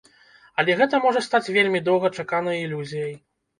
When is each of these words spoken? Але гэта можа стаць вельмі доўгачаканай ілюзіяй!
Але 0.63 0.75
гэта 0.79 1.01
можа 1.03 1.21
стаць 1.27 1.53
вельмі 1.59 1.83
доўгачаканай 1.91 2.61
ілюзіяй! 2.65 3.17